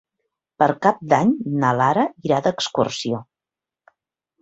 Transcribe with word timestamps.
Per 0.63 0.67
Cap 0.85 1.03
d'Any 1.11 1.35
na 1.65 1.75
Lara 1.83 2.09
irà 2.31 2.43
d'excursió. 2.49 3.25